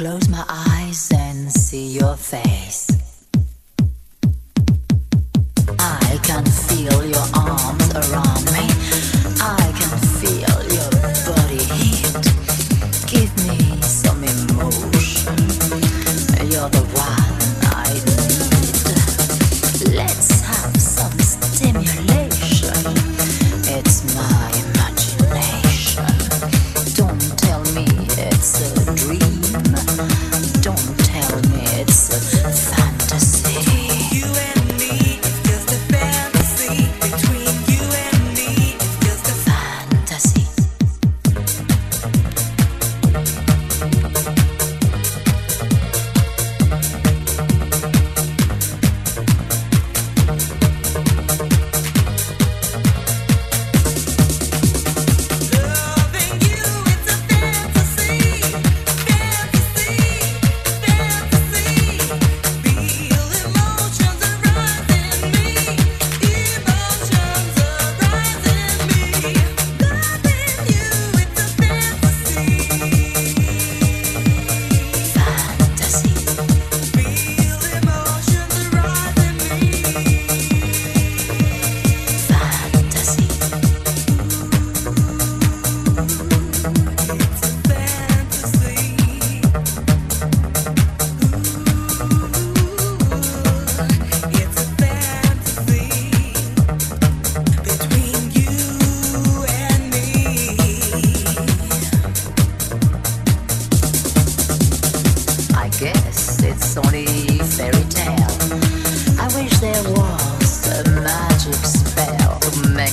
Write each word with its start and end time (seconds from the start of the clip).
close 0.00 0.30
my 0.30 0.42
eyes 0.48 1.10
and 1.12 1.52
see 1.52 1.88
your 1.88 2.16
face. 2.16 2.99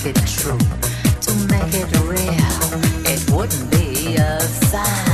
it 0.08 0.16
true, 0.26 0.58
to 1.22 1.34
make 1.48 1.74
it 1.74 1.92
real, 2.04 3.12
it 3.12 3.30
wouldn't 3.30 3.72
be 3.72 4.16
a 4.16 4.40
sign. 4.40 5.07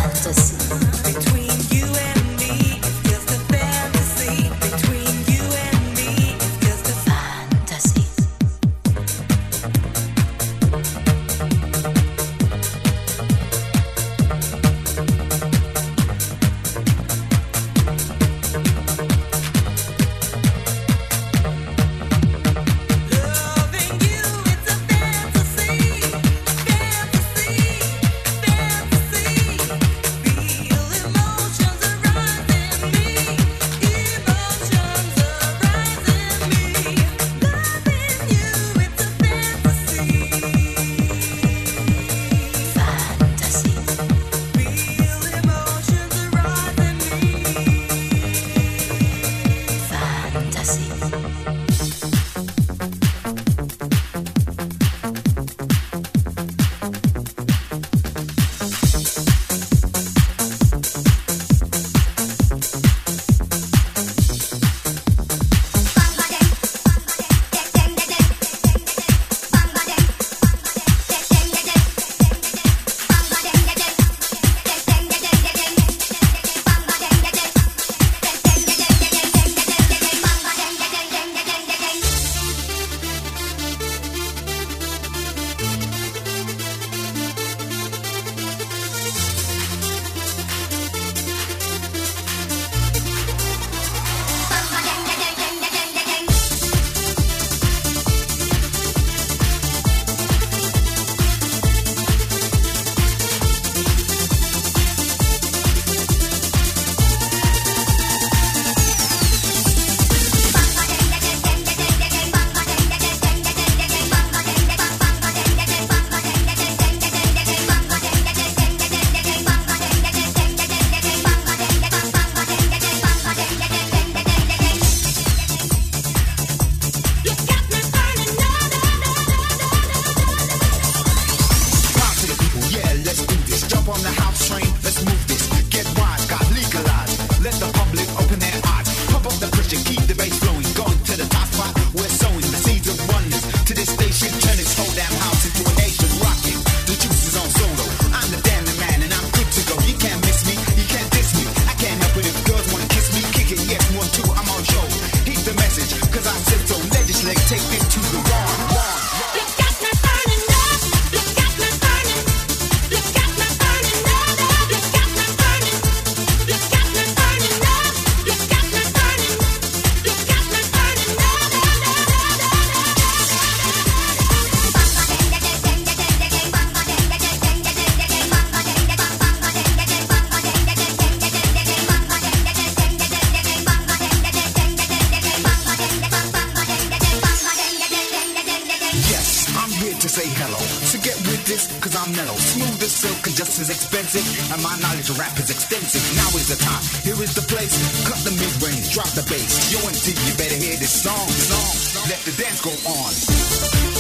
knowledge 194.94 195.10
of 195.10 195.18
rap 195.18 195.40
is 195.40 195.50
extensive. 195.50 196.04
Now 196.16 196.30
is 196.38 196.48
the 196.48 196.64
time. 196.64 196.84
Here 197.02 197.18
is 197.24 197.34
the 197.34 197.42
place. 197.42 197.74
Cut 198.08 198.18
the 198.24 198.32
mid 198.32 198.54
range, 198.62 198.94
drop 198.94 199.10
the 199.10 199.24
bass. 199.24 199.74
Yo, 199.74 199.80
MT, 199.80 200.14
you 200.14 200.38
better 200.38 200.56
hear 200.56 200.78
this 200.78 201.02
song. 201.02 201.28
song. 201.30 202.10
Let 202.10 202.20
the 202.26 202.32
dance 202.38 202.62
go 202.62 202.72
on. 202.86 203.93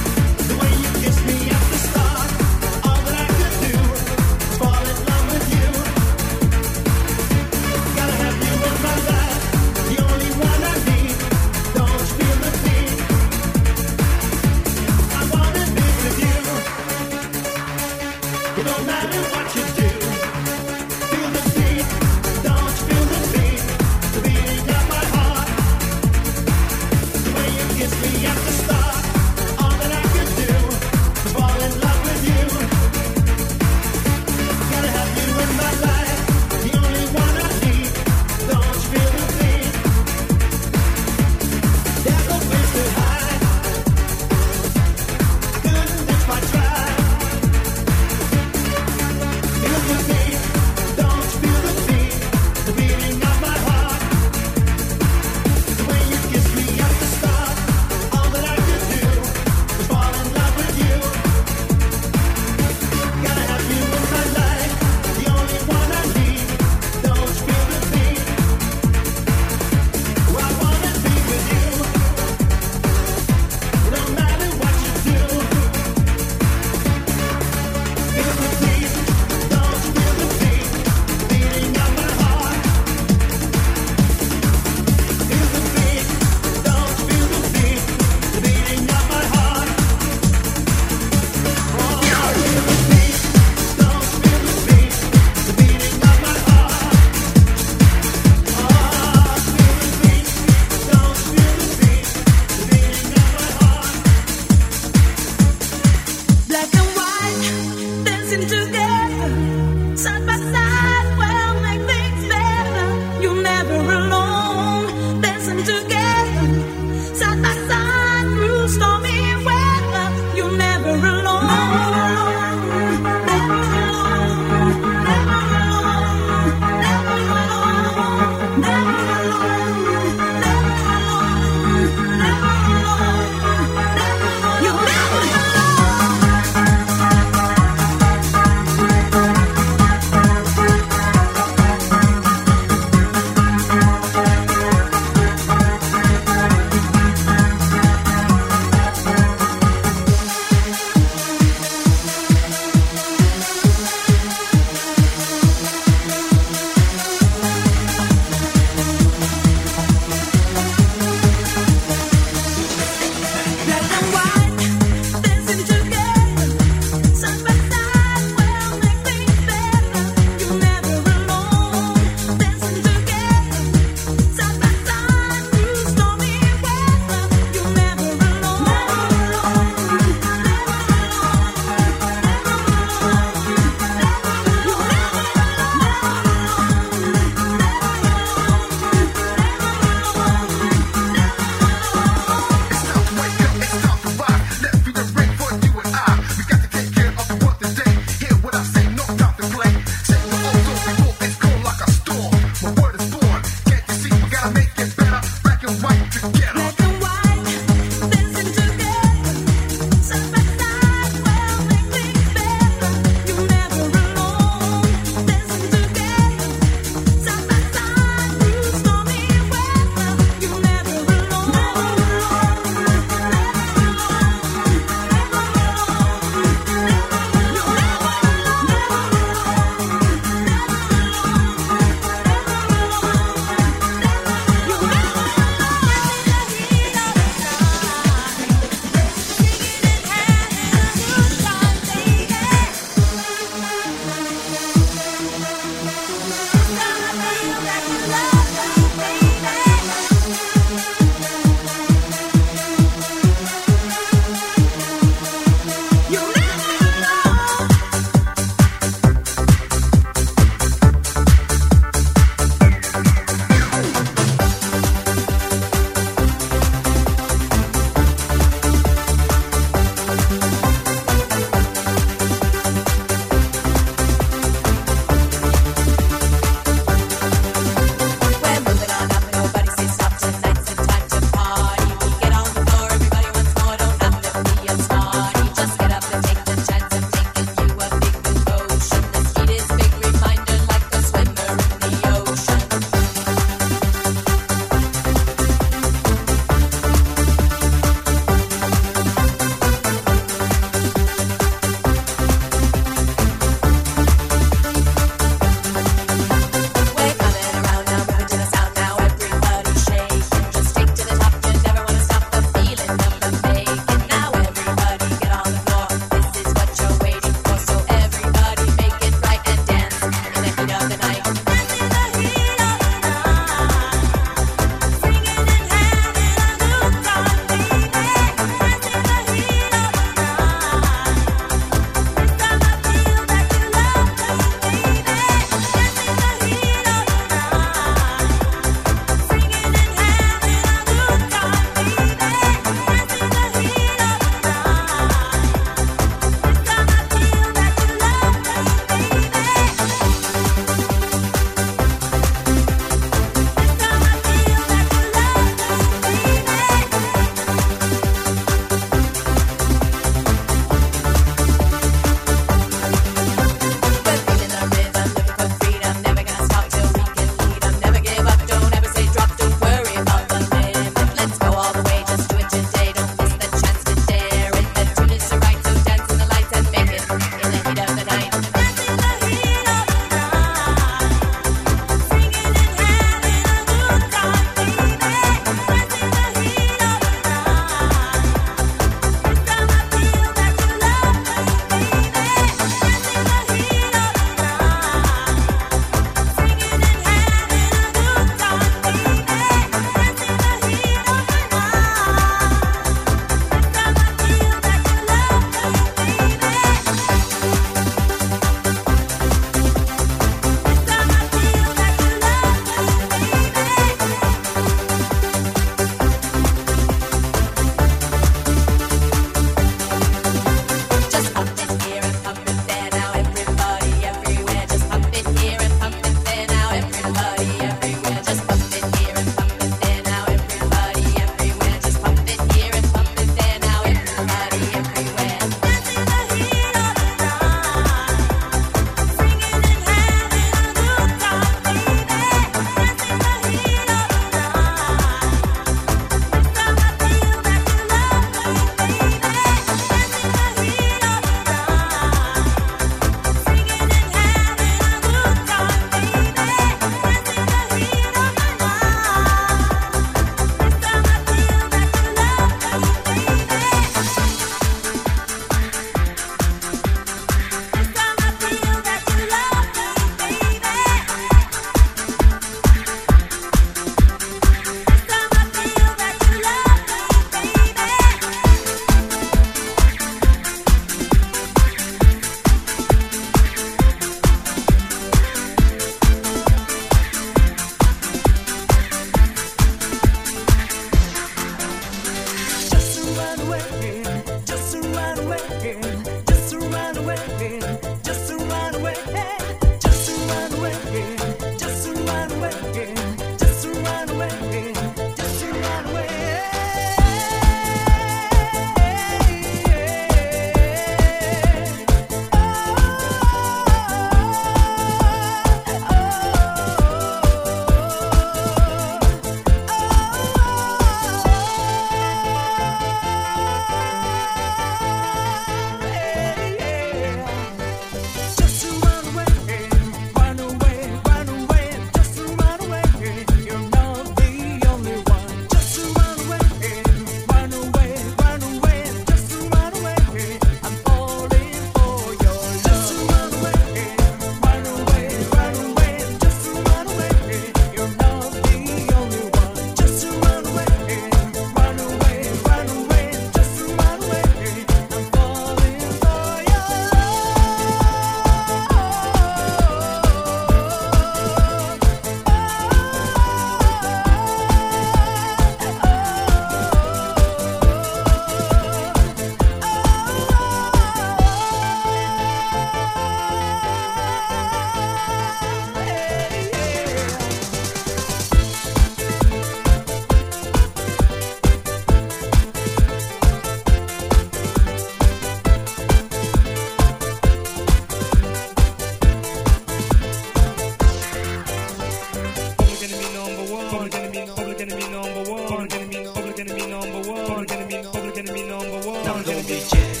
Public 593.81 593.95
enemy, 593.95 594.27
public 594.35 594.61
enemy 594.61 594.89
number 594.89 595.31
one. 595.31 595.47
Public 595.47 595.73
enemy, 595.73 596.05
public 596.13 596.39
enemy 596.39 596.67
number 596.67 597.09
one. 597.09 597.25
Public 597.25 597.51
enemy, 597.51 597.83
public 597.83 598.17
enemy 598.19 598.43
number 598.43 598.87
one. 598.87 599.03
Public 599.03 599.27
enemy, 599.27 600.00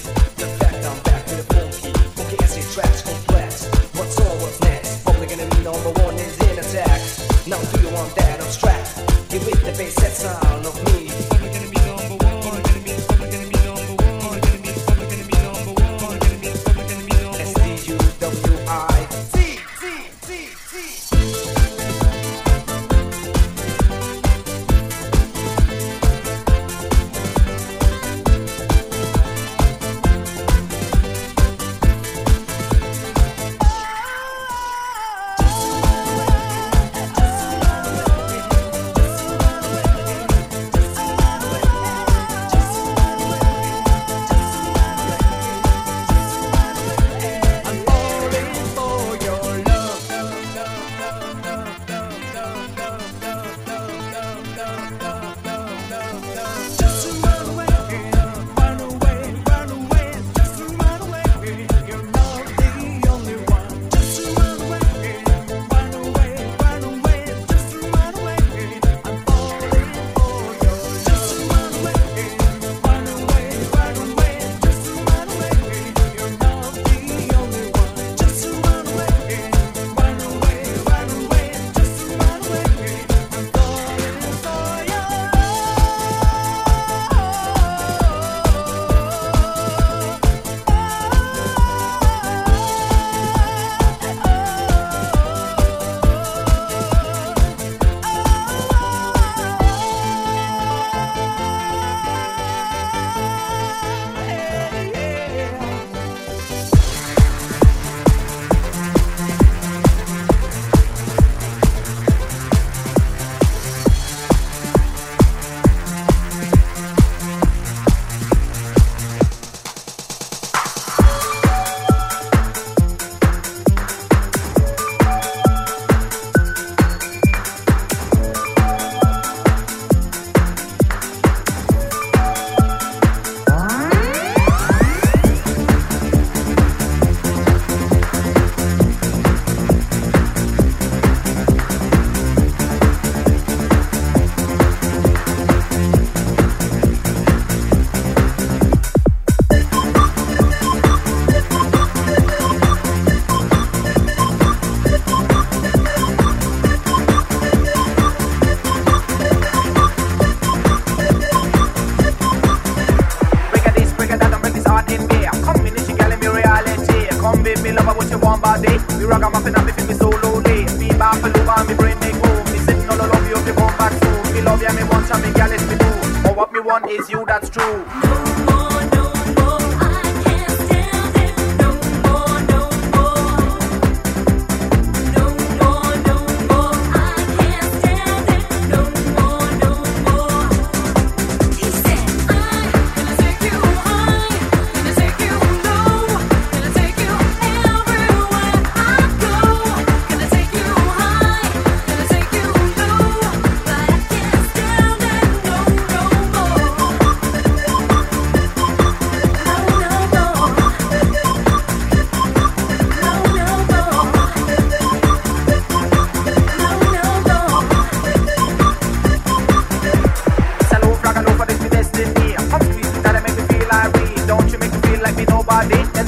Come 165.43 165.65
in, 165.65 165.75
she 165.85 165.93
girl, 165.93 166.11
me 166.17 166.27
reality. 166.27 167.07
Come 167.19 167.43
with 167.43 167.63
me, 167.63 167.71
love 167.71 167.95
what 167.95 168.09
you 168.09 168.19
want 168.19 168.41
day 168.61 168.77
we 169.01 169.07
rock 169.07 169.23
a 169.23 169.29
muffin 169.29 169.55
and 169.55 169.65
me 169.65 169.71
feel 169.71 169.87
me 169.87 169.93
so 169.95 170.09
lonely. 170.09 170.65
Me 170.77 170.89
back 170.89 171.23
over, 171.23 171.43
love 171.43 171.67
me 171.67 171.73
brain 171.73 171.97
make 171.99 172.13
move. 172.15 172.45
Me 172.51 172.59
sitting 172.59 172.87
all 172.89 173.01
alone, 173.01 173.25
you 173.27 173.35
if 173.35 173.47
you 173.47 173.53
come 173.53 173.75
back 173.77 173.93
too. 173.99 174.33
Me 174.33 174.41
love, 174.41 174.61
you, 174.61 174.73
me 174.73 174.83
want 174.83 175.09
and 175.09 175.23
me 175.23 175.31
girl, 175.33 175.51
it's 175.51 175.65
me 175.67 175.75
do. 175.75 175.89
But 176.23 176.37
what 176.37 176.53
me 176.53 176.59
want 176.59 176.89
is 176.89 177.09
you, 177.09 177.25
that's 177.25 177.49
true. 177.49 178.50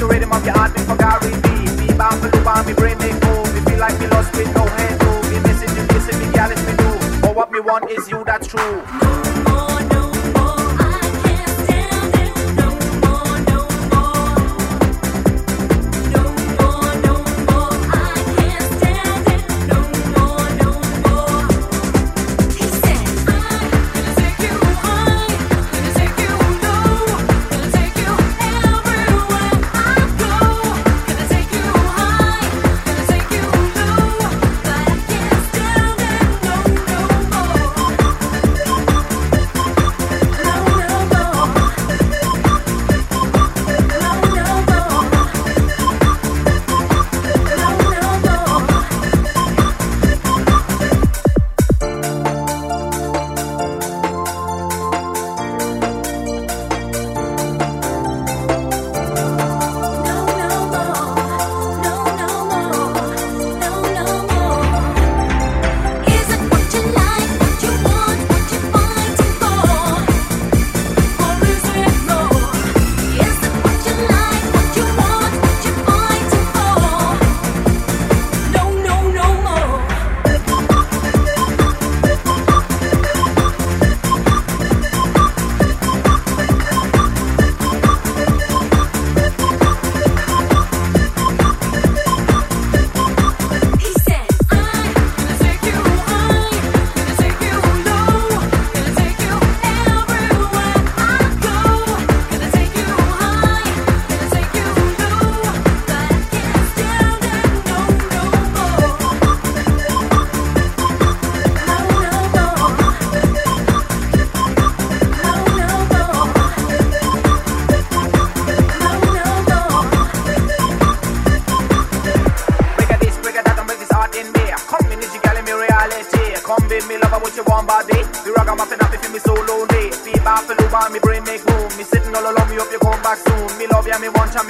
the 0.00 0.06
rhythm 0.06 0.32
of 0.32 0.44
your 0.44 0.54
heart 0.54 0.72
me 0.76 0.82
for 0.84 0.96
Gary 0.96 1.32
B. 1.42 1.86
Me 1.86 1.94
bound 1.96 2.20
for 2.20 2.30
loop 2.30 2.66
me 2.66 2.74
brain 2.74 2.98
make 2.98 3.22
move. 3.24 3.54
Me 3.54 3.60
feel 3.70 3.78
like 3.78 3.98
me 4.00 4.06
lost 4.08 4.34
with 4.36 4.54
no 4.54 4.66
hand 4.66 5.00
to. 5.00 5.30
Me 5.30 5.40
missing 5.40 5.76
you, 5.76 5.86
missing 5.92 6.18
me, 6.18 6.26
it's 6.34 6.66
me 6.66 6.76
do. 6.76 7.20
But 7.20 7.34
what 7.34 7.52
me 7.52 7.60
want 7.60 7.90
is 7.90 8.08
you, 8.08 8.24
that's 8.24 8.46
true. 8.46 9.33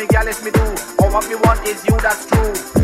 Me 0.04 0.08
gal 0.08 0.28
is 0.28 0.42
me 0.44 0.50
do. 0.50 0.60
But 0.98 1.12
what 1.12 1.28
me 1.28 1.34
want 1.36 1.66
is 1.66 1.84
you, 1.86 1.96
that's 1.96 2.26
true. 2.26 2.83